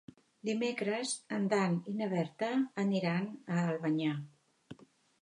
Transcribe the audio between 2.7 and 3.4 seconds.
aniran